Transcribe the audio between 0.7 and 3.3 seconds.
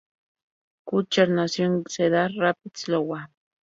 Kutcher nació en Cedar Rapids, Iowa.